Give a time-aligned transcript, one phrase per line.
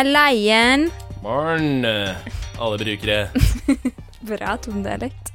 [0.00, 0.86] Halleien.
[1.20, 2.16] Morn, eh,
[2.56, 3.28] alle brukere.
[4.30, 5.28] Bra tonedialekt.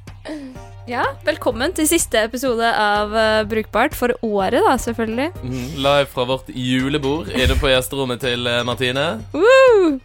[0.89, 5.27] Ja, velkommen til siste episode av uh, Brukbart for året, da, selvfølgelig.
[5.43, 9.05] Mhm, Live fra vårt julebord inne på gjesterommet til uh, Martine.
[9.37, 9.99] Woo!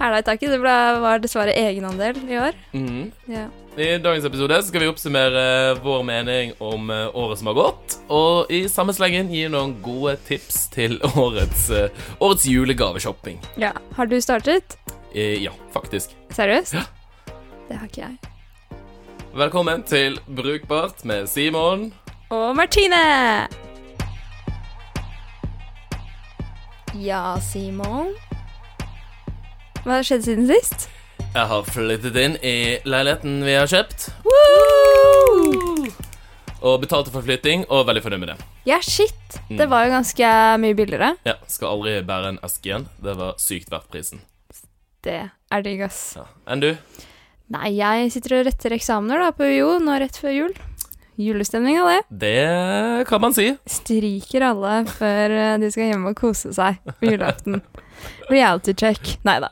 [0.00, 0.48] Hæla i taket.
[0.54, 2.56] Det ble, var dessverre egenandel i år.
[2.72, 3.10] Mhm.
[3.36, 3.50] Ja.
[3.76, 8.50] I dagens episode skal vi oppsummere vår mening om eh, året som har gått, og
[8.52, 13.40] i samme slengen gi noen gode tips til årets, eh, årets julegaveshopping.
[13.56, 13.72] ja.
[13.96, 14.76] Har du startet?
[15.14, 16.12] Eh, Ja, faktisk.
[16.36, 16.74] Seriøst?
[16.76, 16.84] Ja.
[17.70, 18.18] Det har ikke jeg.
[19.40, 21.88] Velkommen til Brukbart med Simon.
[22.28, 23.00] Og Martine!
[27.00, 28.12] Ja, Simon?
[29.82, 30.90] Hva har skjedd siden sist?
[31.32, 35.86] Jeg har flyttet inn i leiligheten vi har kjøpt, Woo!
[36.62, 38.48] og betalte for flytting, og veldig fornøyd med det.
[38.68, 39.38] Ja, shit.
[39.48, 39.56] Mm.
[39.58, 40.32] Det var jo ganske
[40.62, 41.08] mye billigere.
[41.26, 42.84] Ja, Skal aldri bære en eske igjen.
[43.02, 44.20] Det var sykt verdt prisen.
[45.02, 46.02] Det er digg, ass.
[46.20, 46.26] Ja.
[46.52, 46.68] Enn du?
[47.52, 50.54] Nei, jeg sitter og retter eksamener da på UiO nå rett før jul.
[51.20, 51.98] Julestemning av det.
[52.22, 53.48] Det kan man si.
[53.68, 57.58] Stryker alle før eh, de skal hjem og kose seg på julaften.
[58.30, 59.16] Reality check.
[59.26, 59.50] Nei da.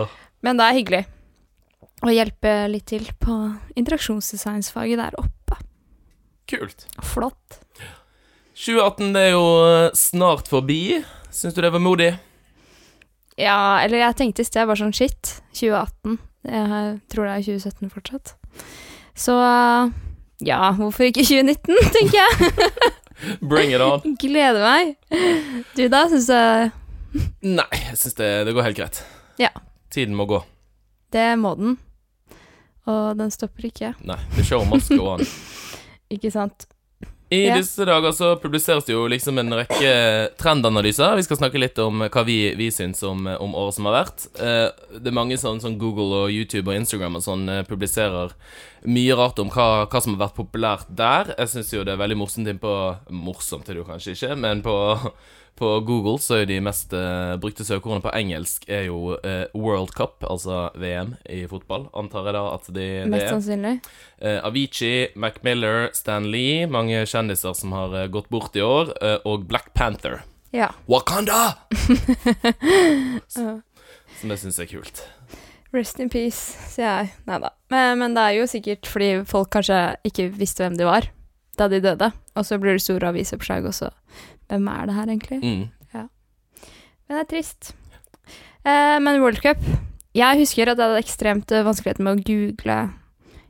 [0.00, 0.16] Åh.
[0.44, 1.02] Men det er hyggelig
[2.00, 3.34] å hjelpe litt til på
[3.76, 5.58] interaksjonsdesignsfaget der oppe.
[6.48, 6.86] Kult.
[7.04, 7.60] Flott.
[8.56, 11.00] 2018 det er jo eh, snart forbi.
[11.32, 12.10] Syns du det var modig?
[13.40, 16.18] Ja, eller jeg tenkte i sted bare sånn shit, 2018.
[16.50, 18.34] Jeg tror det er 2017 fortsatt.
[19.16, 19.36] Så
[20.44, 22.52] ja, hvorfor ikke 2019, tenker jeg.
[23.44, 24.16] Bring it on.
[24.20, 24.94] Gleder meg.
[25.76, 26.70] Du da, syns jeg
[27.42, 29.00] Nei, jeg syns det, det går helt greit.
[29.40, 29.50] Ja.
[29.90, 30.42] Tiden må gå.
[31.12, 31.78] Det må den.
[32.90, 33.94] Og den stopper ikke.
[34.06, 35.24] Nei, the show must go on.
[36.10, 36.66] Ikke sant?
[37.30, 37.54] I Ja.
[37.60, 39.90] disse dager så publiseres det jo liksom en rekke
[40.36, 41.14] trendanalyser.
[41.14, 44.24] Vi skal snakke litt om hva vi, vi syns om, om året som har vært.
[44.42, 48.34] Eh, det er mange sånn, sånn Google og YouTube og Instagram og sånn eh, publiserer
[48.90, 51.30] mye rart om hva, hva som har vært populært der.
[51.38, 52.74] Jeg syns jo det er veldig morsomt innpå
[53.14, 54.74] Morsomt er det jo kanskje ikke, men på,
[55.60, 59.92] på Google så er de mest eh, brukte søkeordene på engelsk er jo eh, World
[59.96, 63.34] Cup, altså VM i fotball, antar jeg da at de, det Mest er.
[63.36, 63.74] sannsynlig.
[64.24, 68.94] Eh, Avicii, Mac Miller, Stan Lee, mange kjendiser som har eh, gått bort i år,
[69.04, 70.22] eh, og Black Panther.
[70.56, 70.72] Ja.
[70.90, 71.42] Wakanda!
[73.36, 73.60] Ja.
[74.20, 75.00] Som jeg syns er kult.
[75.72, 76.40] Rest in peace,
[76.72, 77.12] sier jeg.
[77.28, 77.52] Nei da.
[77.72, 79.78] Men, men det er jo sikkert fordi folk kanskje
[80.08, 81.06] ikke visste hvem de var
[81.60, 82.10] da de døde.
[82.38, 83.90] Og så blir det store avisoppslag, og så
[84.50, 85.40] Hvem er det her, egentlig?
[85.40, 85.68] Mm.
[87.10, 87.72] Men det er trist.
[88.62, 89.58] Eh, men World Cup
[90.14, 92.76] Jeg husker at jeg hadde ekstremt eh, vanskeligheter med å google,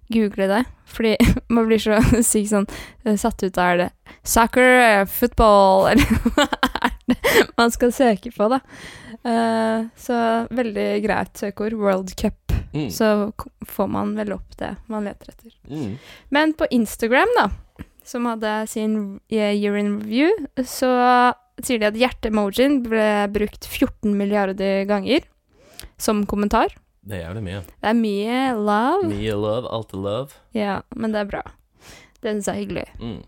[0.08, 0.60] google det.
[0.88, 1.12] Fordi
[1.54, 1.98] man blir så
[2.30, 2.68] sykt sånn
[3.04, 3.90] eh, satt ut av det
[4.24, 6.46] soccer, football Eller hva
[6.80, 7.18] er det
[7.58, 8.62] man skal søke på, da?
[9.28, 11.76] Eh, så veldig greit søkeord.
[11.76, 12.54] World Cup.
[12.72, 12.88] Mm.
[12.94, 13.10] Så
[13.68, 15.52] får man vel opp det man leter etter.
[15.68, 15.98] Mm.
[16.32, 17.50] Men på Instagram, da,
[18.10, 18.94] som hadde sin
[19.30, 20.34] eh, year in review,
[20.66, 20.90] så
[21.62, 25.26] sier de at hjerte-emojien ble brukt 14 milliarder ganger
[26.00, 26.72] som kommentar.
[27.06, 27.62] Det er jævlig mye.
[27.80, 29.08] Det er mye love.
[29.08, 30.40] Mye love, alltid love.
[30.56, 31.42] Ja, men det er bra.
[32.20, 32.86] Det syns jeg er hyggelig.
[33.00, 33.20] Mm.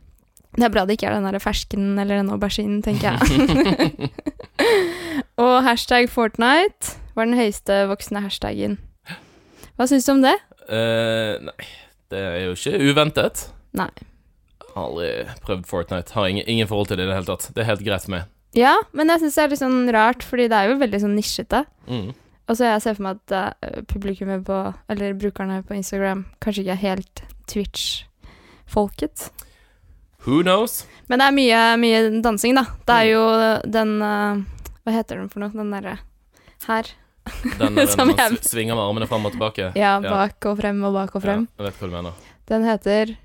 [0.52, 4.10] Det er bra det ikke er den der fersken eller den auberginen, tenker jeg.
[5.42, 8.76] Og hashtag Fortnite var den høyeste voksne hashtaggen.
[9.78, 10.36] Hva syns du om det?
[10.68, 11.68] Uh, nei,
[12.12, 13.46] det er jo ikke uventet.
[13.76, 13.88] Nei.
[14.74, 15.10] Har aldri
[15.44, 16.14] prøvd Fortnite.
[16.16, 17.50] Har ingen, ingen forhold til det i det hele tatt.
[17.52, 18.30] Det er helt greit for meg.
[18.56, 21.14] Ja, men jeg syns det er litt sånn rart, fordi det er jo veldig sånn
[21.16, 21.62] nisjete.
[21.88, 22.10] Mm.
[22.50, 24.58] Og så jeg ser for meg at uh, publikummet på,
[24.92, 29.30] eller brukerne på Instagram kanskje ikke er helt Twitch-folket.
[30.26, 30.82] Who knows?
[31.08, 32.66] Men det er mye, mye dansing, da.
[32.86, 33.22] Det er jo
[33.66, 34.42] den uh,
[34.84, 35.54] Hva heter den for noe?
[35.54, 35.96] Den derre
[36.68, 36.92] her.
[37.58, 39.72] Den der Som man svinger med armene fram og tilbake.
[39.78, 41.48] Ja, bak og frem og bak og frem.
[41.48, 42.30] Ja, jeg vet hva du mener.
[42.52, 43.16] Den heter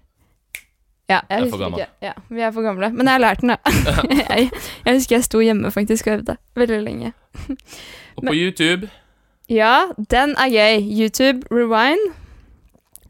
[1.09, 1.79] Ja, jeg Jeg er for husker gammel.
[1.79, 1.91] ikke.
[2.01, 2.89] Ja, vi er for gamle.
[2.91, 3.57] Men jeg har lært den, da.
[4.35, 4.49] jeg,
[4.85, 7.13] jeg husker jeg sto hjemme faktisk og øvde veldig lenge.
[8.17, 8.89] Og på YouTube
[9.49, 10.81] Ja, den er gøy.
[10.83, 12.11] YouTube Rewind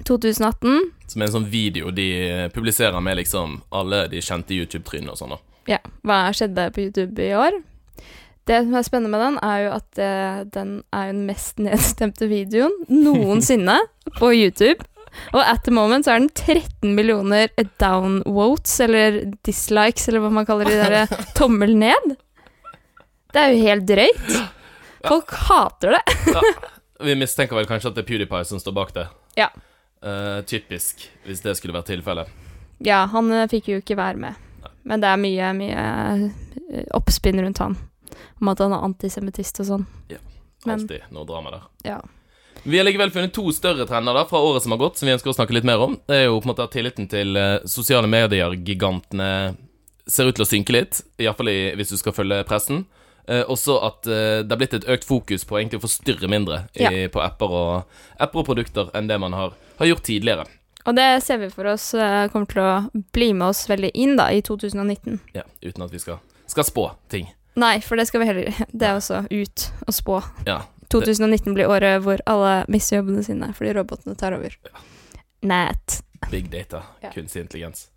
[0.05, 0.91] 2018.
[1.07, 5.17] Som er en sånn video de eh, publiserer med liksom alle de kjente YouTube-trynene og
[5.19, 5.33] sånn.
[5.33, 5.39] da.
[5.67, 7.57] Ja, hva skjedde på YouTube i år?
[8.47, 12.29] Det som er spennende med den, er jo at eh, den er den mest nedstemte
[12.31, 13.79] videoen noensinne
[14.19, 14.85] på YouTube.
[15.33, 20.47] Og at the moment så er den 13 millioner downvotes, eller dislikes, eller hva man
[20.47, 22.15] kaller de der tommel ned.
[23.33, 24.33] Det er jo helt drøyt.
[25.07, 26.17] Folk hater det.
[27.07, 29.05] Vi mistenker vel kanskje at det er PewDiePie som står bak det.
[29.37, 29.51] Ja.
[30.01, 32.29] Uh, typisk, hvis det skulle vært tilfellet.
[32.85, 34.43] Ja, han eh, fikk jo ikke være med.
[34.87, 35.85] Men det er mye, mye
[36.69, 37.77] eh, oppspinn rundt han.
[38.39, 39.87] om at han er antisemittist og sånn.
[40.13, 40.21] Ja.
[40.67, 41.65] Alltid noe drama der.
[41.87, 41.97] Ja.
[42.63, 45.13] Vi har likevel funnet to større trender da fra året som har gått, som vi
[45.15, 45.97] ønsker å snakke litt mer om.
[46.07, 49.55] Det er jo på en måte at tilliten til eh, sosiale medier-gigantene
[50.07, 52.85] ser ut til å synke litt, iallfall hvis du skal følge pressen.
[53.27, 56.61] Eh, også at eh, det har blitt et økt fokus på egentlig å forstyrre mindre
[56.75, 56.91] i, Ja.
[57.11, 60.45] på apper og, apper og produkter enn det man har, har gjort tidligere.
[60.87, 64.15] Og det ser vi for oss eh, kommer til å bli med oss veldig inn
[64.15, 65.19] da, i 2019.
[65.35, 67.27] Ja, uten at vi skal, skal spå ting.
[67.59, 70.21] Nei, for det skal vi heller Det er også ut og spå.
[70.47, 70.61] Ja.
[70.89, 74.55] 2019 blir året hvor alle mister jobbene sine fordi robotene tar over.
[75.41, 76.01] Nat.
[76.31, 77.11] Big data, Ja.
[77.13, 77.89] kunstig intelligens.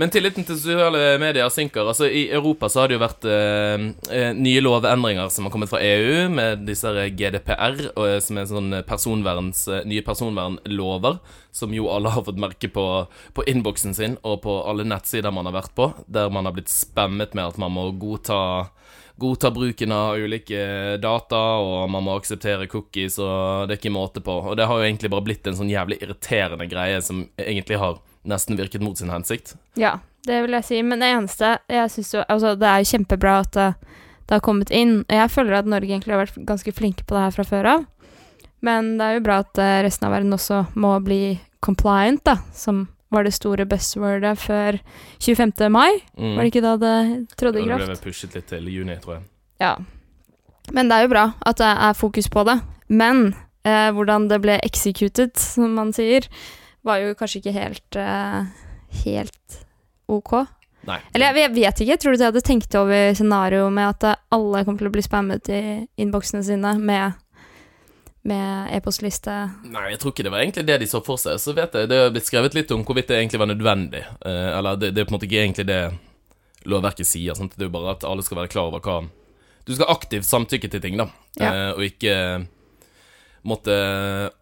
[0.00, 1.86] Men tilliten til sosiale medier synker.
[1.86, 5.70] Altså, I Europa så har det jo vært eh, eh, nye lovendringer som har kommet
[5.70, 11.20] fra EU, med disse GDPR, og, eh, som er sånn personverns, eh, nye personvernlover,
[11.56, 12.86] som jo alle har fått merke på,
[13.36, 16.72] på innboksen sin og på alle nettsider man har vært på, der man har blitt
[16.72, 18.40] spammet med at man må godta
[19.16, 20.58] godta bruken av ulike
[21.00, 24.34] data, og man må akseptere cookies, og det er ikke måte på.
[24.50, 27.96] Og det har jo egentlig bare blitt en sånn jævlig irriterende greie som egentlig har
[28.26, 29.54] nesten virket mot sin hensikt.
[29.78, 30.80] Ja, det vil jeg si.
[30.82, 33.68] Men det eneste jeg synes jo Altså, det er jo kjempebra at det,
[34.26, 35.04] det har kommet inn.
[35.12, 37.86] Jeg føler at Norge egentlig har vært ganske flinke på det her fra før av.
[38.66, 42.38] Men det er jo bra at eh, resten av verden også må bli compliant, da,
[42.56, 44.78] som var det store buzzwordet før
[45.22, 45.52] 25.
[45.70, 46.00] mai.
[46.18, 46.34] Mm.
[46.34, 46.96] Var det ikke da det
[47.38, 47.86] trådte i kraft?
[47.86, 49.26] det ble pushet litt til juni, tror jeg.
[49.62, 49.74] Ja.
[50.74, 52.58] Men det er jo bra at det er fokus på det.
[52.88, 53.28] Men
[53.66, 56.26] eh, hvordan det ble executed, som man sier,
[56.86, 58.54] var jo kanskje ikke helt eh,
[59.04, 59.58] helt
[60.06, 60.46] ok.
[60.86, 61.00] Nei.
[61.14, 61.98] Eller jeg, vet ikke.
[61.98, 65.04] Tror du de hadde tenkt over scenarioet med at eh, alle kommer til å bli
[65.04, 65.62] spammet i
[66.02, 67.18] innboksene sine med,
[68.26, 69.34] med e-postliste?
[69.66, 71.40] Nei, jeg tror ikke det var egentlig det de så for seg.
[71.42, 74.04] Så vet jeg, Det har blitt skrevet litt om hvorvidt det egentlig var nødvendig.
[74.22, 75.82] Eh, eller det, det er på en måte ikke egentlig det
[76.66, 77.38] lovverket sier.
[77.38, 77.56] Sant?
[77.56, 79.00] Det er jo bare at alle skal være klar over hva
[79.66, 81.08] Du skal aktivt samtykke til ting, da.
[81.40, 81.50] Ja.
[81.50, 82.14] Eh, og ikke
[83.46, 83.74] måtte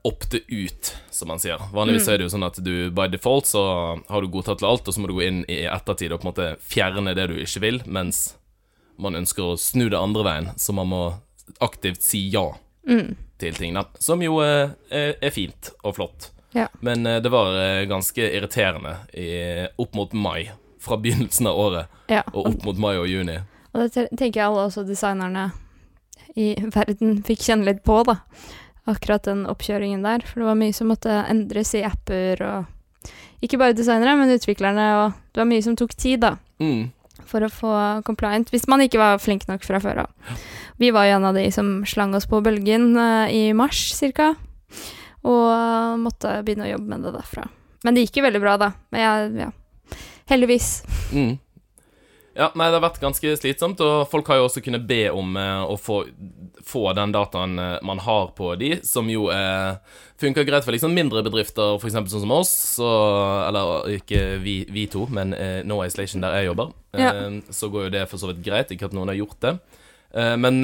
[0.08, 1.60] opte ut, som man sier.
[1.72, 2.12] Vanligvis Mm.
[2.14, 3.62] er det jo sånn at du by default så
[4.08, 6.26] har du godtatt til alt, og så må du gå inn i ettertid og på
[6.28, 8.34] en måte fjerne det du ikke vil, mens
[8.98, 11.02] man ønsker å snu det andre veien, så man må
[11.60, 12.52] aktivt si ja
[12.86, 13.16] Mm.
[13.38, 13.84] til tingene.
[13.98, 16.30] Som jo eh, er, er fint og flott.
[16.54, 16.68] Ja.
[16.80, 21.86] Men eh, det var eh, ganske irriterende i, opp mot mai, fra begynnelsen av året,
[22.08, 22.22] Ja.
[22.34, 23.38] og opp mot mai og juni.
[23.74, 25.50] Og det tenker jeg alle også designerne
[26.36, 28.18] i verden fikk kjenne litt på, da.
[28.90, 30.24] Akkurat den oppkjøringen der.
[30.28, 32.70] For det var mye som måtte endres i apper og
[33.44, 36.30] Ikke bare designere, men utviklerne, og det var mye som tok tid, da.
[36.62, 36.86] Mm.
[37.28, 37.72] For å få
[38.06, 40.38] compliant, hvis man ikke var flink nok fra før av.
[40.80, 44.30] Vi var jo en av de som slang oss på bølgen uh, i mars cirka,
[45.28, 47.44] og måtte begynne å jobbe med det derfra.
[47.84, 48.70] Men det gikk jo veldig bra, da.
[48.94, 49.98] Men jeg, ja.
[50.32, 50.70] Heldigvis.
[51.12, 51.34] Mm.
[52.34, 55.36] Ja, nei, det har vært ganske slitsomt, og folk har jo også kunnet be om
[55.38, 56.00] eh, å få,
[56.66, 59.76] få den dataen eh, man har på de, som jo eh,
[60.18, 62.50] funker greit for liksom mindre bedrifter, eksempel sånn som oss,
[62.80, 62.88] så,
[63.46, 67.12] eller ikke vi, vi to, men eh, No Isolation der jeg jobber, Ja.
[67.14, 69.54] eh, så går jo det for så vidt greit, ikke at noen har gjort det.
[70.18, 70.58] Eh, men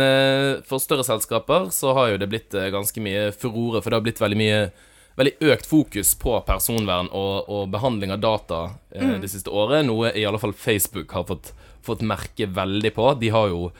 [0.66, 4.22] for større selskaper så har jo det blitt ganske mye furore, for det har blitt
[4.26, 4.60] veldig mye
[5.20, 8.60] veldig økt fokus på personvern og, og behandling av data
[8.94, 9.20] eh, Mm.
[9.22, 11.52] det siste året, noe i alle fall Facebook har fått,
[11.86, 13.06] fått merke veldig på.
[13.20, 13.70] De har jo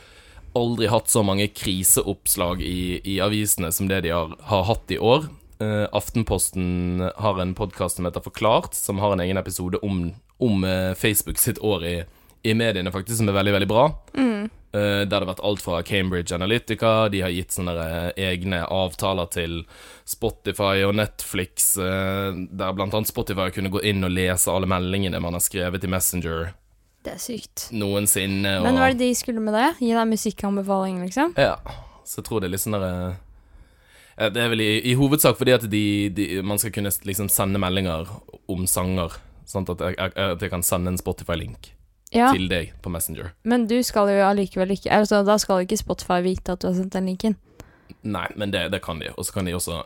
[0.58, 4.98] aldri hatt så mange kriseoppslag i, i avisene som det de har, har hatt i
[4.98, 5.28] år.
[5.60, 10.08] Eh, Aftenposten har en podkast som heter Forklart, som har en egen episode om,
[10.42, 11.94] om eh, Facebook sitt år i,
[12.42, 13.84] i mediene, faktisk, som er veldig, veldig bra.
[14.16, 14.48] Mm.
[14.72, 18.60] Eh, der det har vært alt fra Cambridge Analytica, de har gitt sånne eh, egne
[18.70, 19.56] avtaler til
[20.06, 25.34] Spotify og Netflix, eh, der annet Spotify kunne gå inn og lese alle meldingene man
[25.34, 26.52] har skrevet i Messenger
[27.02, 27.64] Det er sykt.
[27.74, 28.60] noensinne.
[28.60, 29.72] Og, Men hva er det de skulle med det?
[29.80, 31.34] Gi deg musikkanbefaling, liksom?
[31.34, 31.56] Ja,
[32.06, 32.94] så jeg tror det er litt sånn derre
[34.20, 35.84] eh, Det er vel i, i hovedsak fordi at de,
[36.14, 38.06] de, man skal kunne liksom sende meldinger
[38.46, 39.18] om sanger.
[39.50, 41.72] Sånn at jeg, jeg, jeg kan sende en Spotify-link
[42.10, 43.30] Ja, til deg på Messenger.
[43.46, 46.74] men du skal jo allikevel ikke altså, Da skal ikke Spotify vite at du har
[46.74, 47.36] sendt den linken.
[48.02, 49.12] Nei, men det, det kan de.
[49.16, 49.84] Og så kan de også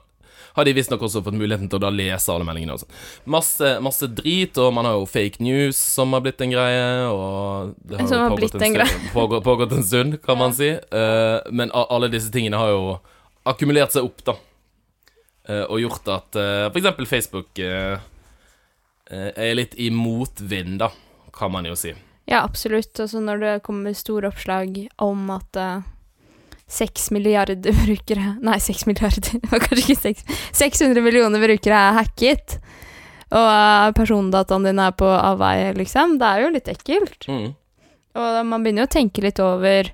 [0.55, 2.77] har de visstnok også fått muligheten til å da lese alle meldingene.
[2.77, 2.87] Også.
[3.31, 6.85] Masse, masse drit, og man har jo fake news som har blitt en greie.
[7.11, 10.43] Og det har har pågått blitt en stund, pågå, pågått en stund, kan Ja.
[10.45, 10.71] man si.
[10.71, 13.01] Uh, men alle disse tingene har jo
[13.45, 14.37] akkumulert seg opp, da.
[15.49, 17.99] Uh, og gjort at uh, for eksempel Facebook eh,
[19.11, 20.89] eh, er litt i motvind, da,
[21.35, 21.93] kan man jo si.
[22.31, 22.97] Ja, absolutt.
[23.01, 25.91] Og så når det kommer store oppslag om at seks
[26.75, 30.25] seks milliarder brukere Nei, seks milliarder, det var kanskje ikke seks
[30.57, 32.59] 600 millioner brukere er hacket,
[33.35, 36.19] og uh, persondataen din er på avveie, liksom.
[36.21, 37.29] Det er jo litt ekkelt.
[37.29, 37.49] Mm.
[38.15, 39.89] Og man begynner jo å tenke litt over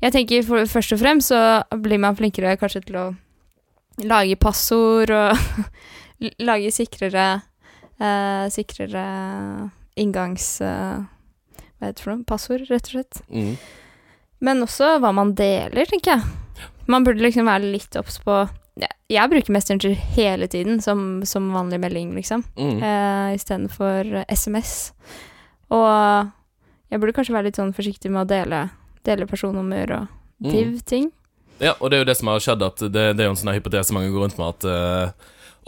[0.00, 1.40] Jeg tenker for, først og fremst så
[1.76, 3.06] blir man flinkere kanskje til å
[4.08, 5.36] lage passord og
[6.48, 7.28] lage sikrere
[8.00, 9.04] uh, Sikrere
[10.00, 10.54] inngangs...
[10.64, 11.02] Eh,
[11.80, 12.24] hva heter det for noe?
[12.28, 13.20] Passord, rett og slett.
[13.32, 13.56] Mm.
[14.40, 16.68] Men også hva man deler, tenker jeg.
[16.90, 18.38] Man burde liksom være litt obs på
[19.10, 22.78] Jeg bruker Messenger hele tiden som, som vanlig melding, liksom, Mm.
[22.82, 24.92] eh, istedenfor SMS.
[25.70, 26.30] Og
[26.90, 28.70] jeg burde kanskje være litt sånn forsiktig med å dele,
[29.04, 30.08] dele personnummer og
[30.40, 30.50] Mm.
[30.52, 31.10] div-ting.
[31.60, 33.36] Ja, og det er jo det som har skjedd, at det, det er jo en
[33.36, 35.10] sånn hypotese mange går rundt med, at uh,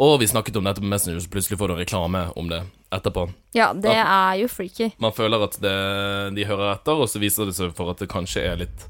[0.01, 2.63] Og vi snakket om dette på Messenger, så plutselig får du en reklame om det
[2.93, 3.27] etterpå.
[3.57, 4.91] Ja, det er jo freaky.
[5.03, 5.77] Man føler at det,
[6.37, 8.85] de hører etter, og så viser det seg for at det kanskje er litt,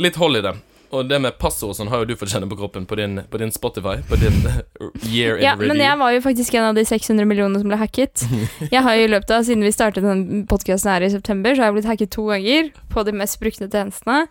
[0.00, 0.54] litt hold i det.
[0.94, 3.18] Og det med passord og sånn har jo du fått kjenne på kroppen på din,
[3.28, 4.36] på din Spotify, på din
[5.10, 5.72] year in Ja, review.
[5.72, 8.22] men jeg var jo faktisk en av de 600 millionene som ble hacket.
[8.74, 11.64] Jeg har jo i løpet av, Siden vi startet den podkasten her i september, så
[11.64, 14.28] har jeg blitt hacket to ganger på de mest brukte tjenestene.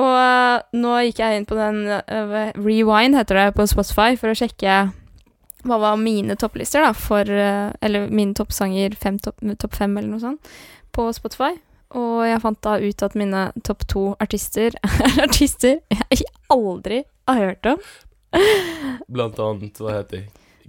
[0.00, 4.38] Og nå gikk jeg inn på den øh, Rewind, heter det, på Spotify, for å
[4.40, 4.78] sjekke
[5.68, 10.10] hva var mine topplister, da, for øh, Eller mine toppsanger, fem, topp, topp fem, eller
[10.14, 10.54] noe sånt,
[10.94, 11.52] på Spotify.
[11.94, 17.40] Og jeg fant da ut at mine topp to artister er artister jeg aldri har
[17.40, 17.84] hørt om.
[19.14, 20.24] Blant annet, hva heter de?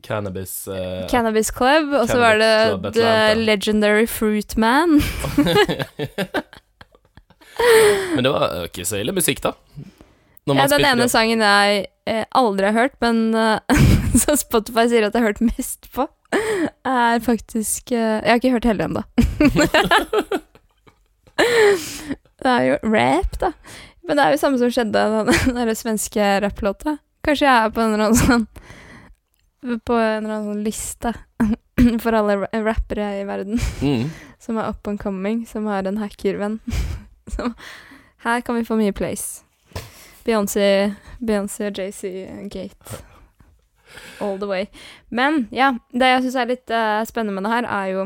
[0.06, 5.00] Cannabis uh, Cannabis Club, og så var det The Legendary Fruit Man.
[8.16, 9.56] Men det var ikke så ille musikk, da.
[10.46, 13.58] Ja, den ene sangen jeg eh, aldri har hørt, men eh,
[14.24, 16.08] som Spotify sier at jeg har hørt mest på,
[16.86, 19.04] er faktisk eh, Jeg har ikke hørt hele ennå.
[21.36, 23.52] det er jo rap, da.
[24.06, 25.04] Men det er jo samme som skjedde
[25.48, 26.98] den der svenske rapplåta.
[27.26, 31.14] Kanskje jeg er på en eller annen sånn På en eller annen sånn liste
[32.04, 33.58] for alle rappere i verden.
[33.82, 34.12] Mm.
[34.40, 36.60] som er up and coming, som har en hackervenn.
[37.34, 37.56] Som-
[38.26, 39.42] Her kan vi få mye place.
[40.26, 42.12] Beyoncé, Beyoncé og JC
[42.54, 43.02] Gate.
[44.22, 44.68] All the way.
[45.10, 48.06] Men ja, det jeg syns er litt uh, spennende med det her, er jo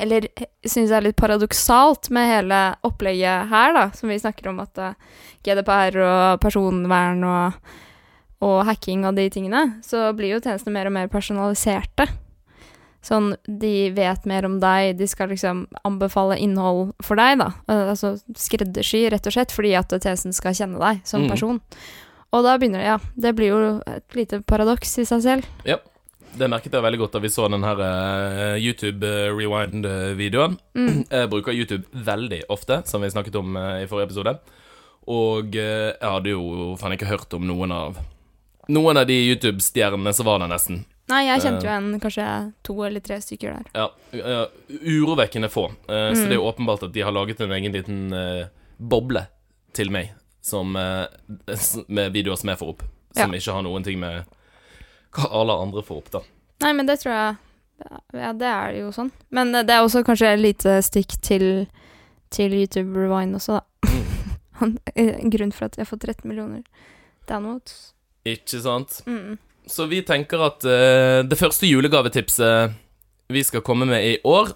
[0.00, 0.28] Eller
[0.64, 4.78] syns jeg er litt paradoksalt med hele opplegget her, da, som vi snakker om at
[4.78, 4.94] uh,
[5.44, 7.60] GDPR og personvern og,
[8.40, 12.06] og hacking og de tingene, så blir jo tjenestene mer og mer personaliserte.
[13.00, 17.46] Sånn, de vet mer om deg, de skal liksom anbefale innhold for deg, da.
[17.68, 21.30] Eh, Altså skreddersy, rett og slett, fordi at tjenesten skal kjenne deg som Mm.
[22.30, 23.60] Og da begynner det, ja, det blir jo
[23.90, 25.48] et lite paradoks i seg selv.
[25.66, 25.80] Ja.
[26.30, 30.52] Det merket jeg veldig godt da vi så den her uh, YouTube eh, Rewind-videoen.
[30.78, 31.00] Mm.
[31.10, 34.36] Jeg bruker YouTube veldig ofte, som vi snakket om uh, i forrige episode.
[35.10, 37.98] Og uh, jeg hadde jo faen ikke hørt om noen av
[38.70, 40.84] Noen av de YouTube-stjernene som var der, nesten.
[41.10, 42.26] Nei, jeg kjente jo en, kanskje
[42.62, 43.64] to eller tre stykker der.
[43.74, 45.64] Ja, Urovekkende få.
[45.88, 46.28] Så Mm.
[46.28, 48.14] det er jo åpenbart at de har laget en egen liten
[48.78, 49.24] boble
[49.74, 51.06] til meg, som, eh,
[51.88, 52.82] med videoer som jeg får opp.
[53.16, 54.24] Som ikke har noen ting med
[55.16, 56.22] hva alle andre får opp, da.
[56.64, 57.36] Nei, men det tror jeg
[58.12, 59.08] Ja, det er jo sånn.
[59.32, 61.66] Men eh, det er også kanskje et lite stikk til,
[62.30, 63.88] til YouTube Rewind også, da.
[64.60, 64.76] Mm.
[65.32, 66.60] Grunnen for at jeg har fått 13 millioner
[67.30, 67.94] downloads.
[68.28, 69.00] Ikke sant?
[69.08, 69.38] Mm.
[69.70, 72.76] Så vi tenker at uh, det første julegavetipset
[73.30, 74.50] vi skal komme med i år,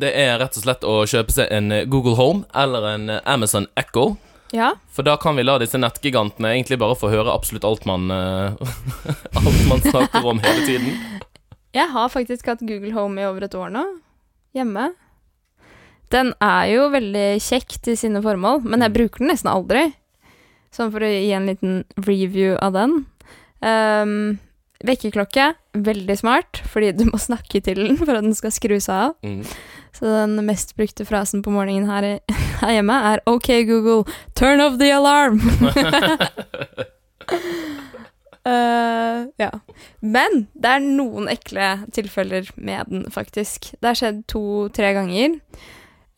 [0.00, 3.22] det er rett og slett å kjøpe seg en eh, Google Home eller en eh,
[3.28, 4.16] Amazon Echo.
[4.54, 4.74] Ja.
[4.94, 8.54] For da kan vi la disse nettgigantene egentlig bare få høre absolutt alt man eh,
[9.40, 11.24] Alt man snakker om hele tiden.
[11.76, 13.82] Jeg har faktisk hatt Google Home i over et år nå,
[14.56, 14.90] hjemme.
[16.14, 19.88] Den er jo veldig kjekk til sine formål, men jeg bruker den nesten aldri.
[20.72, 23.00] Sånn for å gi en liten review av den.
[23.60, 24.36] Um,
[24.84, 25.50] vekkerklokke,
[25.86, 29.14] veldig smart, fordi du må snakke til den for at den skal skru seg av.
[29.24, 29.42] Mm.
[29.96, 34.04] Så den mest brukte frasen på morgenen her, i, her hjemme er OK, Google,
[34.36, 35.40] turn off the alarm!
[38.44, 39.50] uh, ja.
[40.04, 43.72] Men det er noen ekle tilfeller med den, faktisk.
[43.80, 45.40] Det har skjedd to-tre ganger.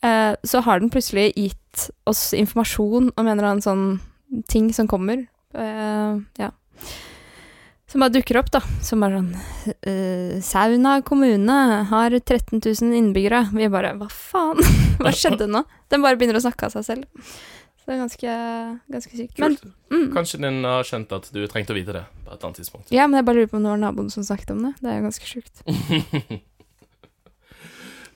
[0.04, 3.88] Uh, så har den plutselig gitt oss informasjon om en eller annen sånn
[4.50, 5.26] ting som kommer.
[5.54, 6.50] Uh, ja.
[7.88, 8.60] Som bare dukker opp, da.
[8.84, 11.54] Som bare sånn uh, Sauna kommune
[11.88, 13.46] har 13 000 innbyggere.
[13.56, 14.60] Vi bare Hva faen?
[15.00, 15.64] Hva skjedde nå?
[15.88, 17.24] Den bare begynner å snakke av seg selv.
[17.78, 18.34] Så det er ganske,
[18.92, 19.40] ganske sykt.
[19.40, 19.56] Men,
[19.88, 22.92] mm, Kanskje den har skjønt at du trengte å vite det på et annet tidspunkt.
[22.92, 24.74] ja, men jeg bare lurer på om det var naboen som snakket om det.
[24.82, 25.64] Det er jo ganske sjukt.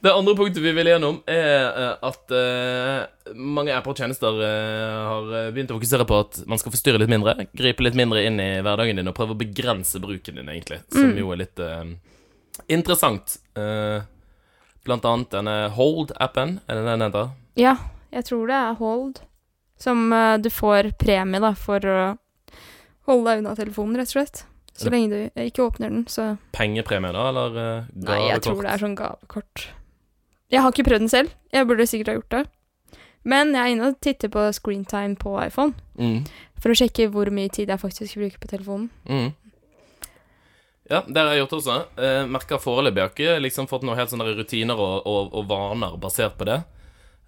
[0.02, 5.02] Det andre punktet vi vil gjennom, er eh, at uh, mange apper og tjenester uh,
[5.06, 7.37] har begynt å fokusere på at man skal forstyrre litt mindre.
[7.54, 10.80] Gripe litt mindre inn i hverdagen din og prøve å begrense bruken din, egentlig.
[10.90, 11.21] Som Mm.
[11.21, 11.85] jo er litt uh,
[12.66, 13.37] interessant.
[14.82, 17.28] Blant annet denne Hold-appen, er det den heter?
[17.61, 17.76] Ja,
[18.11, 19.21] jeg tror det er Hold.
[19.78, 20.11] Som
[20.42, 22.00] du får premie da, for å
[23.06, 24.42] holde deg unna telefonen, rett og slett.
[24.75, 28.73] Så lenge du ikke åpner den, så Pengepremie, da, eller uh, Nei, jeg tror det
[28.73, 29.68] er sånn gavekort.
[30.52, 31.37] Jeg har ikke prøvd den selv.
[31.52, 32.42] Jeg burde sikkert ha gjort det.
[33.25, 35.73] Men jeg er inne og titter på screentime på iPhone.
[35.97, 36.26] Mm.
[36.62, 38.90] For å sjekke hvor mye tid jeg faktisk bruker på telefonen.
[39.09, 39.30] Mm.
[40.90, 41.78] Ja, det har jeg gjort også.
[41.97, 45.49] Eh, merker foreløpig jeg har ikke liksom fått noen helt sånne rutiner og, og, og
[45.49, 46.59] vaner basert på det.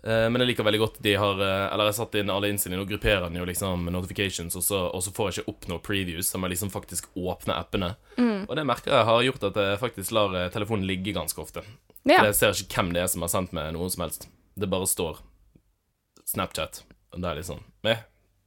[0.04, 2.50] Eh, men jeg liker veldig godt de har eh, Eller jeg har satt inn alle
[2.52, 5.68] innstillingene og grupperer den jo liksom notifications, og så, og så får jeg ikke opp
[5.70, 7.94] noen previews, så må liksom faktisk åpne appene.
[8.18, 8.44] Mm.
[8.44, 11.64] Og det merker jeg har gjort at jeg faktisk lar eh, telefonen ligge ganske ofte.
[12.04, 12.18] Ja.
[12.20, 14.28] For Jeg ser ikke hvem det er som har sendt meg noe som helst.
[14.60, 15.18] Det bare står
[16.28, 16.82] Snapchat.
[17.14, 18.00] Og det er litt sånn Meh,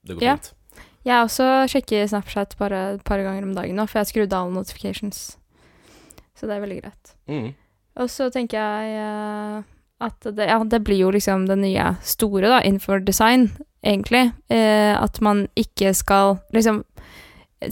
[0.05, 0.35] det går Ja.
[0.37, 0.53] fint.
[1.07, 4.33] Jeg også sjekker Snapchat bare et par ganger om dagen nå, for jeg har skrudd
[4.33, 5.37] av notifications.
[6.35, 7.13] Så det er veldig greit.
[7.27, 7.55] Mm.
[7.97, 9.63] Og så tenker jeg eh,
[10.01, 13.47] at det, ja, det blir jo liksom det nye store da, innenfor design,
[13.83, 14.33] egentlig.
[14.49, 16.83] Eh, at man ikke skal liksom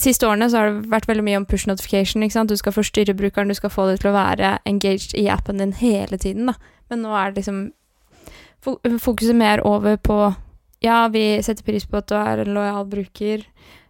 [0.02, 2.24] Siste årene så har det vært veldig mye om push notification.
[2.26, 2.50] ikke sant?
[2.50, 5.74] Du skal forstyrre brukeren, du skal få det til å være engaged i appen din
[5.78, 6.48] hele tiden.
[6.48, 6.54] da.
[6.90, 7.72] Men nå er det liksom
[9.00, 10.36] fokuset mer over på
[10.82, 13.44] Ja, vi setter pris på at du er en lojal bruker,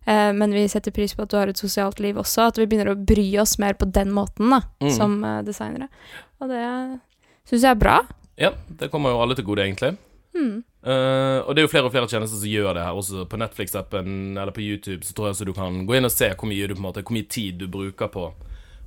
[0.05, 2.45] eh, men vi setter pris på at du har et sosialt liv også.
[2.47, 4.91] At vi begynner å bry oss mer på den måten, da, Mm.
[4.95, 5.89] som eh, designere.
[6.39, 6.99] Og det
[7.49, 8.01] syns jeg er bra.
[8.37, 9.97] Ja, det kommer jo alle til gode, egentlig.
[10.35, 10.63] Mm.
[10.85, 12.97] Eh, og det er jo flere og flere tjenester som gjør det her.
[12.99, 16.29] Også på Netflix-appen eller på YouTube så tror jeg du kan gå inn og se
[16.33, 18.27] hvor mye, du, måte, hvor mye tid du bruker på,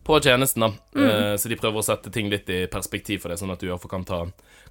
[0.06, 0.66] på tjenesten.
[0.66, 0.70] da.
[0.98, 3.68] Uh, så de prøver å sette ting litt i perspektiv for det, sånn at du
[3.68, 4.20] iallfall kan ta,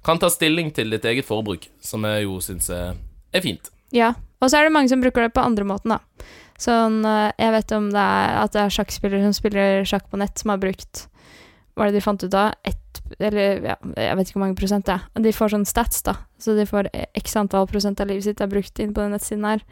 [0.06, 2.96] kan ta stilling til ditt eget forbruk, som jeg jo syns er,
[3.34, 3.72] er fint.
[3.94, 4.14] Ja.
[4.38, 6.28] Og så er det mange som bruker det på andre måten, da.
[6.58, 10.18] Sånn, eh, jeg vet om det er at det er sjakkspillere som spiller sjakk på
[10.18, 11.06] nett, som har brukt
[11.74, 12.56] Hva er det de fant ut av?
[12.66, 12.87] Ett
[13.18, 15.06] Eller ja, jeg vet ikke hvor mange prosent det er.
[15.24, 16.14] De får sånn stats, da.
[16.38, 16.88] Så de får
[17.18, 19.62] x antall prosent av livet sitt er brukt inn på den nettsiden her.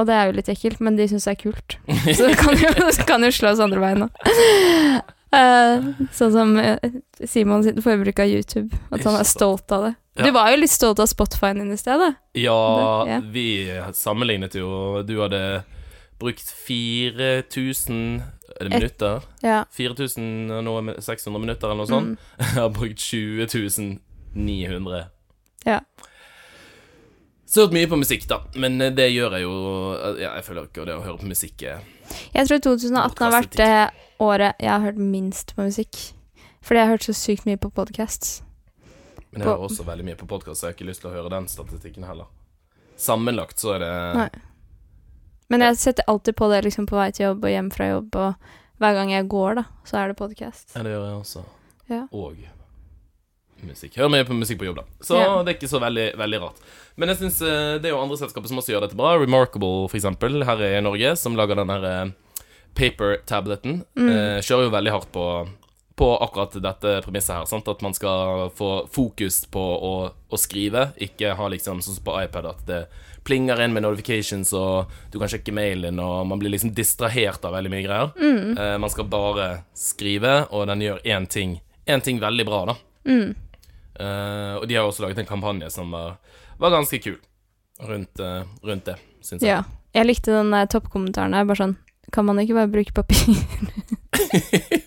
[0.00, 1.76] Og det er jo litt ekkelt, men de syns det er kult.
[2.16, 2.70] Så det kan jo,
[3.10, 4.12] kan jo slås andre veien òg.
[6.12, 6.78] sånn som eh,
[7.24, 8.68] Simon sitt forbruk av YouTube.
[8.92, 9.92] At han er stolt av det.
[10.20, 10.26] Ja.
[10.28, 12.14] Du var jo litt stolt av Spotify-en din i stedet.
[12.36, 12.58] Ja,
[13.06, 13.20] Det- ja.
[13.32, 13.46] vi
[13.96, 15.64] sammenlignet jo Du hadde
[16.20, 18.22] brukt 4000
[18.62, 19.26] Er det minutter?
[19.42, 19.58] Ja.
[19.74, 22.14] 4600 minutter eller noe sånt.
[22.14, 22.32] Mm.
[22.46, 25.02] Jeg har brukt 20900.
[25.66, 25.80] Ja.
[27.52, 28.38] Så jeg har hørt mye på musikk, da.
[28.56, 29.56] Men eh, det gjør jeg jo
[30.16, 33.74] ja, Jeg føler ikke det å høre på musikk Jeg tror 2018 har vært det
[34.24, 35.98] året jeg har hørt minst på musikk.
[36.64, 38.40] Fordi jeg har hørt så sykt mye på podcasts.
[39.32, 41.14] Men jeg hører også veldig mye på podkast, så jeg har ikke lyst til å
[41.14, 42.30] høre den statistikken heller.
[43.00, 44.26] Sammenlagt så er det Nei.
[45.52, 48.16] Men jeg setter alltid på det liksom på vei til jobb og hjem fra jobb,
[48.16, 50.72] og hver gang jeg går, da, så er det podkast.
[50.74, 51.42] Ja, det gjør jeg også.
[51.92, 52.02] Ja.
[52.16, 52.40] Og
[53.62, 53.94] musikk.
[54.00, 54.84] Hører mye på musikk på jobb, da.
[55.06, 55.42] Så Ja.
[55.44, 56.56] det er ikke så veldig, veldig rart.
[56.96, 59.12] Men jeg synes eh, det er jo andre selskaper som også gjør dette bra.
[59.20, 62.10] Remarkable, for eksempel, her i Norge, som lager den her eh,
[62.74, 63.84] paper-tableten.
[63.94, 64.08] Mm.
[64.08, 65.26] Eh, kjører jo veldig hardt på,
[65.94, 67.44] på akkurat dette premisset her.
[67.44, 67.68] Sant?
[67.68, 69.94] At man skal få fokus på å,
[70.28, 72.82] å skrive, ikke ha liksom sånn som på iPad at det
[73.24, 77.54] plinger inn med notifications, og du kan sjekke mailen, og man blir liksom distrahert av
[77.54, 78.10] veldig mye greier.
[78.18, 78.56] Mm.
[78.58, 82.76] Eh, man skal bare skrive, og den gjør én ting, én ting veldig bra, da.
[83.06, 83.34] Mm.
[83.94, 86.16] Eh, og de har også laget en kampanje som var,
[86.58, 87.20] var ganske kul
[87.86, 89.54] rundt, eh, rundt det, syns jeg.
[89.54, 89.62] Ja.
[89.92, 91.74] Jeg likte den toppkommentaren der, bare sånn
[92.16, 93.20] Kan man ikke bare bruke papir?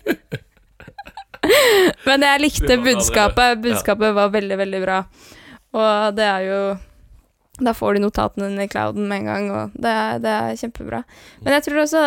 [2.06, 3.60] Men jeg likte budskapet.
[3.64, 5.00] Budskapet var veldig, veldig bra.
[5.76, 6.60] Og det er jo
[7.64, 10.58] Da får du notatene dine i clouden med en gang, og det er, det er
[10.60, 10.98] kjempebra.
[11.40, 12.02] Men jeg tror også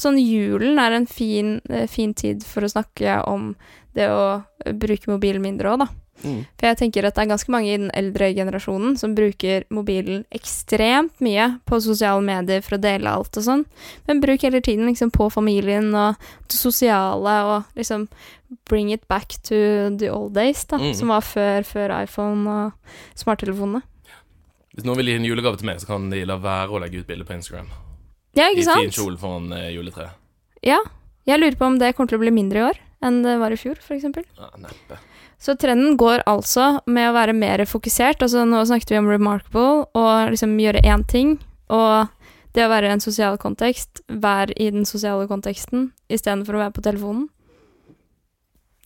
[0.00, 3.50] sånn julen er en fin, eh, fin tid for å snakke om
[3.92, 4.44] det å
[4.80, 5.90] bruke mobilen mindre òg, da.
[6.24, 6.40] Mm.
[6.58, 10.24] For jeg tenker at det er ganske mange i den eldre generasjonen som bruker mobilen
[10.34, 13.64] ekstremt mye på sosiale medier for å dele alt og sånn,
[14.08, 16.16] men bruk hele tiden liksom på familien og
[16.48, 18.08] det sosiale og liksom
[18.66, 19.54] bring it back to
[19.98, 20.94] the old days, da, Mm.
[20.94, 22.72] som var før, før iPhone og
[23.14, 23.82] smarttelefonene.
[24.74, 27.00] Hvis noen vil gi en julegave til meg, så kan de la være å legge
[27.00, 27.66] ut bilde på Instagram.
[28.34, 30.10] Ja, I ikke fin kjole foran eh, juletreet.
[30.62, 30.78] Ja.
[31.26, 33.52] Jeg lurer på om det kommer til å bli mindre i år enn det var
[33.52, 34.24] i fjor, eksempel.
[34.38, 34.98] Ja, neppe.
[35.38, 38.22] Så trenden går altså med å være mer fokusert.
[38.26, 41.36] Altså nå snakket vi om remarkable, og liksom gjøre én ting.
[41.70, 42.08] Og
[42.56, 46.74] det å være i en sosial kontekst, være i den sosiale konteksten istedenfor å være
[46.78, 47.28] på telefonen.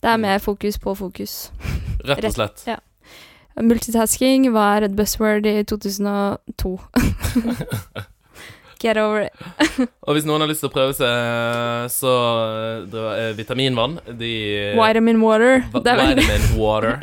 [0.03, 1.37] Det er mer fokus på fokus.
[2.05, 2.65] Rett og Rett- slett.
[2.67, 2.79] ja.
[3.61, 6.73] Multitasking var et buzzword i 2002.
[8.83, 9.33] Get over it.
[10.07, 12.13] Og hvis noen har lyst til å prøve seg, så
[12.83, 14.31] eh, eh, vitaminvann De
[14.75, 15.61] Vitamin water.
[15.71, 16.97] Det er veldig Vitamin water.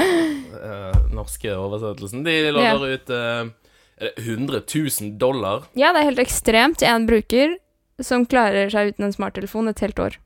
[0.00, 2.24] eh, norske oversettelsen.
[2.24, 3.50] De lover ut eh,
[4.02, 5.66] er det 100 000 dollar.
[5.78, 7.58] Ja, det er helt ekstremt en bruker
[8.02, 10.16] som klarer seg uten en smarttelefon et helt år.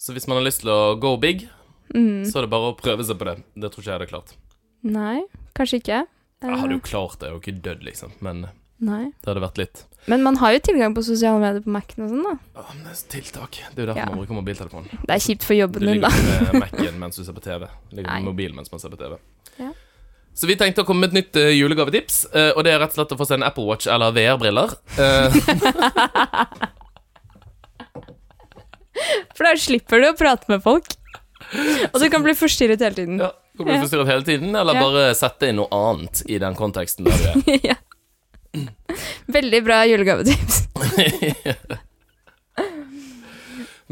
[0.00, 1.48] Så hvis man har lyst til å go big,
[1.92, 2.22] Mm.
[2.24, 3.34] så er det bare å prøve seg på det.
[3.52, 4.30] Det tror ikke jeg hadde klart.
[4.88, 5.18] Nei,
[5.52, 5.98] kanskje ikke.
[6.40, 8.14] Jeg hadde Eh, jo klart det, jeg er jo ikke dødd, liksom.
[8.24, 8.38] Men
[8.82, 9.12] Nei.
[9.22, 12.10] det hadde vært litt Men man har jo tilgang på sosiale medier på Mac-en og
[12.10, 12.32] sånn, da.
[12.58, 13.60] Ja, men det er tiltak.
[13.70, 14.06] Det er jo derfor Ja.
[14.10, 14.88] man bruker mobiltelefon.
[15.06, 16.10] Det er kjipt for jobben din, ligger da.
[16.16, 17.68] ikke med Mac-en mens du ser på TV.
[17.90, 18.18] Du ligger Nei.
[18.18, 19.14] med mobilen mens man ser på TV.
[19.62, 19.70] Ja.
[20.34, 22.94] Så vi tenkte å komme med et nytt uh, julegavetips, uh, og det er rett
[22.94, 24.74] og slett å få seg en Apple Watch eller VR-briller.
[24.96, 25.28] Uh,
[29.36, 30.88] For da slipper du å prate med folk.
[31.92, 33.20] Og du kan bli forstyrret hele tiden.
[33.20, 37.08] ja, kan bli forstyrret hele tiden, eller bare sette inn noe annet i den konteksten
[37.08, 37.58] der du er.
[37.72, 37.78] ja.
[39.36, 40.62] Veldig bra julegavetips.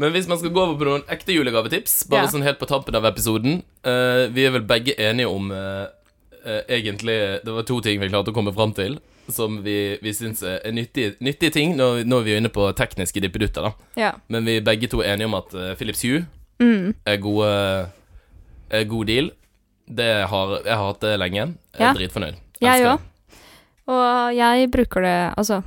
[0.01, 2.31] Men hvis man skal gå over på noen ekte julegavetips, bare Ja.
[2.31, 5.85] sånn helt på tampen av episoden uh, Vi er vel begge enige om uh,
[6.45, 8.99] uh, egentlig Det var to ting vi klarte å komme fram til
[9.31, 13.21] som vi, vi syns er nyttige, nyttige ting Nå er vi jo inne på tekniske
[13.21, 13.61] dippedutter.
[13.61, 14.11] da Ja.
[14.27, 16.25] Men vi er begge to enige om at Philips Hue
[16.61, 16.93] Mm.
[17.09, 17.47] er gode
[18.69, 19.31] er god deal.
[19.89, 21.45] Det har, jeg har hatt det lenge.
[21.73, 21.93] Jeg er Ja.
[21.97, 22.35] dritfornøyd.
[22.61, 22.89] Jeg jo.
[22.91, 22.99] òg.
[23.89, 25.61] Og jeg bruker det Altså,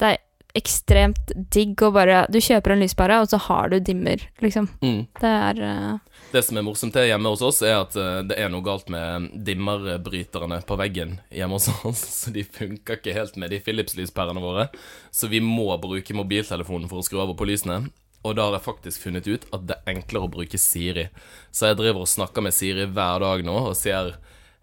[0.00, 0.18] det er
[0.56, 4.68] ekstremt digg å bare Du kjøper en lyspære, og så har du dimmer, liksom.
[4.80, 4.88] det.
[4.88, 5.02] Mm.
[5.20, 6.24] Det er uh...
[6.30, 8.90] Det som er morsomt her hjemme hos oss, er at uh, det er noe galt
[8.92, 12.02] med dimmerbryterne på veggen hjemme hos oss.
[12.24, 14.68] Så de funker ikke helt med de Philips-lyspærene våre.
[15.14, 17.84] Så vi må bruke mobiltelefonen for å skru over på lysene.
[18.26, 21.06] Og da har jeg faktisk funnet ut at det er enklere å bruke Siri.
[21.54, 24.12] Så jeg driver og snakker med Siri hver dag nå og sier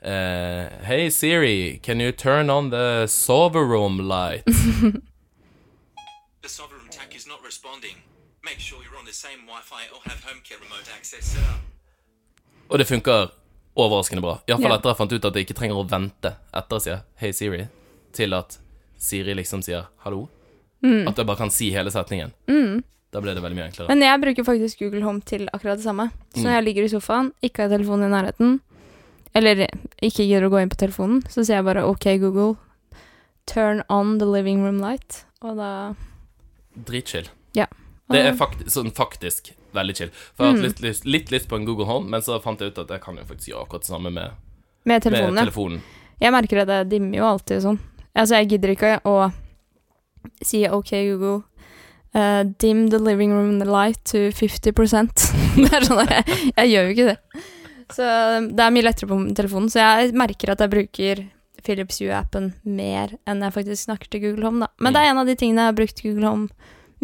[0.02, 3.66] eh, Hey Siri, can you turn on the sover
[4.02, 4.44] light?
[6.42, 7.96] The sovereign tack is not responding.
[8.44, 11.62] Make sure you're on the same Wi-Fi or have HomeKit remote access set up.
[12.70, 13.32] Og det funker
[13.76, 14.40] overraskende bra.
[14.48, 14.80] Iallfall yeah.
[14.80, 17.66] etter jeg fant ut at jeg ikke trenger å vente etter å si Hei Siri,
[18.16, 18.60] til at
[18.98, 20.28] Siri liksom sier hallo.
[20.84, 22.32] At jeg bare kan si hele setningen.
[23.12, 23.88] Da ble det veldig mye enklere.
[23.90, 26.10] Men jeg bruker faktisk Google Home til akkurat det samme.
[26.36, 28.58] Så når jeg ligger i sofaen, ikke har telefonen i nærheten,
[29.36, 29.66] eller
[30.04, 32.56] ikke gidder å gå inn på telefonen, så sier jeg bare OK, Google,
[33.50, 35.24] turn on the living room light.
[35.42, 35.72] Og da
[36.88, 37.28] Dritchill.
[37.58, 37.66] Ja.
[38.12, 40.12] Det er faktisk, sånn faktisk veldig chill.
[40.36, 42.62] For jeg har hatt litt, lyst- litt lyst på en Google Home, men så fant
[42.62, 44.32] jeg ut at jeg kan jo faktisk gjøre akkurat det samme med,
[44.88, 45.46] Med telefonen, med ja.
[45.46, 45.82] telefonen.
[46.22, 47.80] Jeg merker at det dimmer jo alltid sånn.
[48.16, 49.18] Altså, jeg gidder ikke å
[50.42, 51.44] si OK, Google.
[52.16, 54.72] Uh, dim the living room light to 50
[55.58, 56.24] Det er sånn jeg,
[56.56, 57.44] jeg gjør jo ikke det.
[57.94, 58.04] Så
[58.52, 59.70] det er mye lettere på telefonen.
[59.72, 61.22] Så jeg merker at jeg bruker
[61.64, 64.68] Philips Hue-appen mer enn jeg faktisk snakker til Google Home, da.
[64.84, 66.50] Men det er en av de tingene jeg har brukt Google Home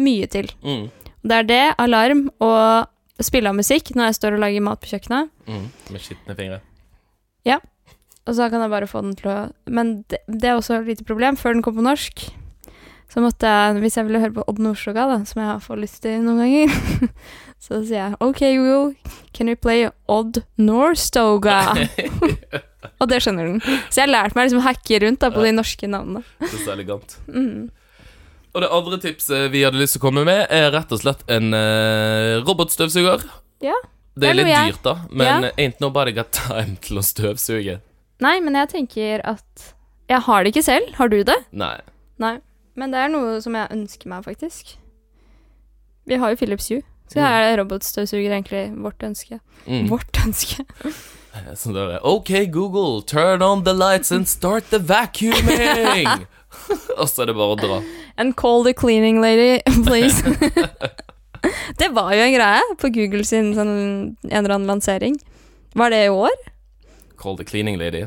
[0.00, 0.48] mye til.
[0.64, 0.90] Mm,
[1.24, 4.90] Det er det, alarm og spille av musikk når jeg står og lager mat på
[4.92, 5.30] kjøkkenet.
[5.48, 6.60] mm, med skitne fingre.
[7.44, 7.58] Ja.
[8.26, 10.86] Og så kan jeg bare få den til å Men det, det er også et
[10.86, 11.36] lite problem.
[11.36, 12.24] Før den kom på norsk,
[13.12, 16.00] så måtte jeg, hvis jeg ville høre på Odd Nordstoga, da, som jeg får lyst
[16.02, 16.72] til noen ganger,
[17.64, 21.62] så sier jeg OK, Google, can you play Odd Norstoga?
[23.00, 23.62] og det skjønner den.
[23.88, 26.20] Så jeg har lært meg liksom å hacke rundt da, på de norske navnene.
[26.44, 27.16] Det er så elegant.
[27.28, 27.70] Mm.
[28.54, 31.24] Og det andre tipset vi hadde lyst til å komme med, er rett og slett
[31.32, 33.24] en uh, robotstøvsuger.
[33.64, 33.74] Ja,
[34.14, 35.50] Det er litt dyrt, da, men Ja.
[35.58, 37.80] ain't nobody got time til å støvsuge.
[38.22, 39.70] Nei, men jeg tenker at
[40.06, 40.92] Jeg har det ikke selv.
[41.00, 41.40] Har du det?
[41.50, 41.78] Nei.
[42.20, 42.36] Nei.
[42.76, 44.76] Men det er noe som jeg ønsker meg, faktisk.
[46.06, 49.40] Vi har jo Philips Hue, så her er robotstøvsuger egentlig vårt ønske.
[49.66, 49.88] Mm.
[49.90, 50.64] Vårt ønske.
[51.58, 56.06] Sånn der, OK, Google, turn on the lights and start the vacuuming!
[57.00, 57.78] og så er det bare å dra.
[58.16, 60.22] And call the cleaning lady, please.
[61.80, 63.74] det var jo en greie på Google sin sånn,
[64.30, 65.18] en eller annen lansering.
[65.74, 66.38] Var det i år?
[67.18, 68.06] Call the cleaning lady.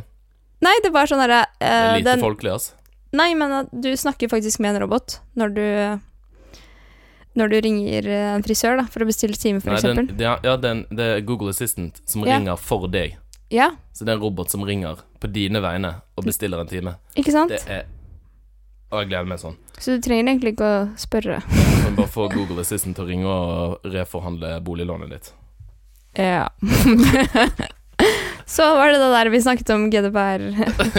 [0.64, 2.74] Nei, det var sånn eh, er lite den- folkelig, altså.
[3.16, 5.66] Nei, men du snakker faktisk med en robot når du
[7.38, 10.10] Når du ringer eh, en frisør, da, for å bestille time, eksempel.
[10.18, 12.38] er, ja, den, det er Google Assistant som Ja.
[12.40, 13.18] ringer for deg.
[13.54, 16.96] Ja, Så det er en robot som ringer på dine vegne og bestiller en time.
[17.16, 17.50] ikke sant?
[17.54, 17.86] Det er
[18.92, 19.56] Og jeg gleder meg sånn.
[19.78, 21.42] Så du trenger egentlig ikke å spørre.
[21.48, 25.32] Du kan bare få Google Assistant til å ringe og reforhandle boliglånet ditt.
[26.18, 26.48] Ja.
[28.48, 30.46] Så var det det der vi snakket om GDPR.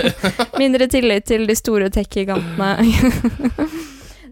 [0.61, 2.75] Mindre tillit til de store tech-gigantene.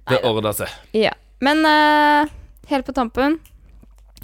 [0.06, 0.68] Det ordner seg.
[0.92, 1.14] ja.
[1.44, 2.31] Men uh,
[2.70, 3.38] helt på tampen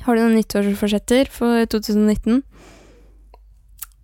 [0.07, 2.40] Har du noen nyttårsforsetter for 2019?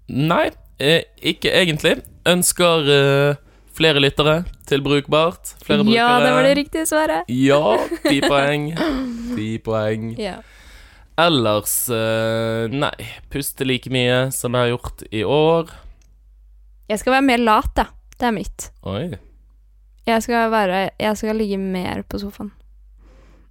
[0.09, 0.47] Nei,
[0.81, 1.99] eh, ikke egentlig.
[2.29, 3.40] Ønsker eh,
[3.77, 5.53] flere lyttere til brukbart.
[5.64, 5.99] Flere brukere.
[5.99, 7.29] Ja, det var det riktige svaret.
[7.29, 8.71] Ja, ti poeng.
[9.35, 10.14] Ti poeng.
[10.29, 10.38] Ja.
[11.18, 12.94] Ellers eh, Nei.
[13.29, 15.73] Puste like mye som jeg har gjort i år.
[16.88, 17.88] Jeg skal være mer lat, da.
[18.16, 18.71] Det er mitt.
[18.88, 19.11] Oi.
[20.09, 22.55] Jeg skal være Jeg skal ligge mer på sofaen.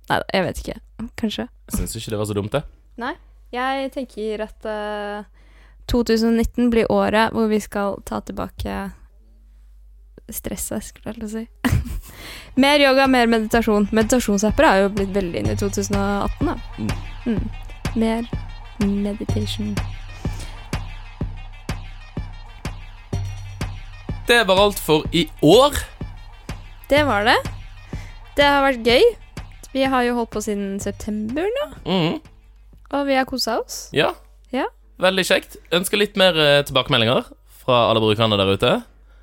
[0.08, 0.78] Nei da, jeg vet ikke.
[1.20, 1.48] Kanskje.
[1.74, 2.63] Syns ikke det var så dumt, det.
[3.02, 3.15] Nei.
[3.54, 5.28] Jeg tenker at uh,
[5.88, 8.89] 2019 blir året hvor vi skal ta tilbake
[10.28, 11.43] stresset, skulle jeg til å si.
[12.63, 13.88] mer yoga, mer meditasjon.
[13.96, 16.58] Meditasjonsapper er jo blitt veldig inn i 2018, da.
[17.28, 17.46] Mm.
[17.96, 18.28] Mer
[18.84, 19.72] meditation.
[24.28, 25.80] Det var alt for i år.
[26.91, 27.38] Det var det.
[28.36, 29.08] Det har vært gøy.
[29.77, 32.19] Vi har jo holdt på siden september nå, Mm.
[32.97, 33.89] og vi har kosa oss.
[33.93, 34.13] Ja.
[34.51, 34.65] Ja.
[34.97, 35.57] Veldig kjekt.
[35.71, 37.27] Ønsker litt mer eh, tilbakemeldinger
[37.61, 38.71] fra alle brukerne der ute.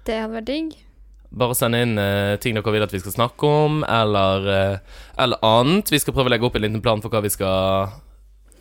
[0.07, 0.77] Det hadde vært digg.
[1.35, 4.79] Bare send inn eh, ting dere vil at vi skal snakke om, eller, eh,
[5.19, 5.91] eller annet.
[5.91, 7.91] Vi skal prøve å legge opp en liten plan for hva vi skal,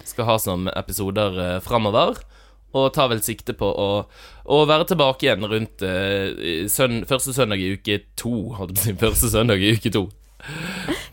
[0.01, 2.17] skal ha som episoder uh, framover.
[2.73, 3.89] Og tar vel sikte på å,
[4.49, 8.33] å være tilbake igjen rundt eh, søn, første søndag i uke to.
[8.57, 9.27] Holdt jeg på å si.
[9.27, 10.07] Første søndag i uke to.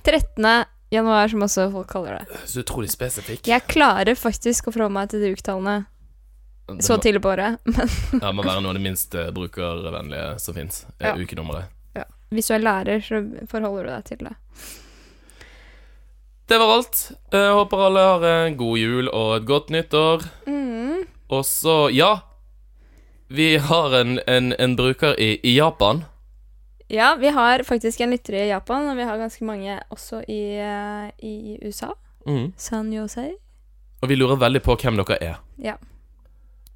[0.04, 0.48] 13.
[0.90, 2.40] januar, som også folk kaller det.
[2.50, 3.46] Så utrolig spesifikk.
[3.48, 5.76] Jeg klarer faktisk å forholde meg til de uketallene
[6.70, 7.60] Det så må, tidlig på året.
[7.64, 10.84] Men ja, må være noe av det minst eh, brukervennlige som fins.
[10.98, 11.14] Ja.
[11.18, 11.70] Ukenummeret.
[12.30, 14.36] hvis du er lærer, så forholder du deg til det.
[16.50, 17.00] Det var alt.
[17.30, 20.24] Jeg håper alle har en god jul og et godt nyttår.
[20.50, 21.04] Mm.
[21.30, 22.20] Og så, ja
[23.30, 26.02] Vi har en, en, en bruker i, i Japan.
[26.90, 30.58] Ja, vi har faktisk en lytter i Japan, og vi har ganske mange også i,
[30.58, 31.92] eh, i USA.
[32.26, 32.52] Mm.
[32.58, 33.28] San Jose.
[34.02, 35.36] Og vi lurer veldig på hvem dere er.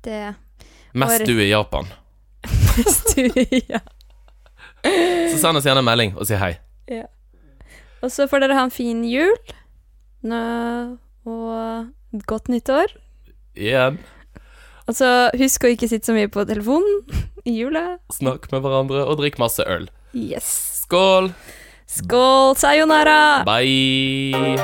[0.04, 0.34] Det
[0.94, 1.90] Mest du i Japan.
[3.72, 3.80] ja.
[5.32, 6.52] Så send oss gjerne en melding og si hei.
[6.86, 7.08] Ja.
[8.04, 9.34] Og så får dere ha en fin jul.
[10.22, 10.40] Nå,
[11.26, 12.94] og godt nyttår.
[13.58, 13.98] Igjen.
[14.86, 17.02] Og så husk å ikke sitte så mye på telefonen
[17.48, 17.96] i jula.
[18.14, 19.88] Snakk med hverandre og drikk masse øl.
[20.14, 20.80] Yes.
[20.82, 21.32] Skål!
[21.86, 23.42] Skål, sayonara!
[23.44, 24.58] Bye!